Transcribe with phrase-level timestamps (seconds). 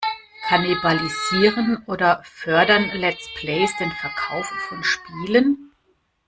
[0.47, 5.73] Kannibalisieren oder fördern Let's Plays den Verkauf von Spielen?